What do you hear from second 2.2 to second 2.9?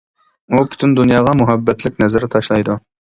تاشلايدۇ.